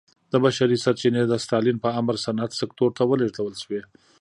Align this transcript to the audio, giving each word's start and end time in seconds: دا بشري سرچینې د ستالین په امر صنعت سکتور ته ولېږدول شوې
دا 0.31 0.37
بشري 0.45 0.77
سرچینې 0.83 1.23
د 1.27 1.33
ستالین 1.45 1.77
په 1.83 1.89
امر 1.99 2.15
صنعت 2.25 2.51
سکتور 2.61 2.89
ته 2.97 3.03
ولېږدول 3.05 3.53
شوې 3.63 3.81